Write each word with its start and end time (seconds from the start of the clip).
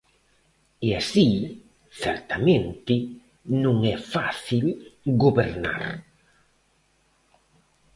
E 0.87 0.89
así, 1.01 1.29
certamente, 2.03 2.95
non 3.63 3.77
é 3.93 3.97
fácil 4.13 4.65
gobernar. 5.23 5.83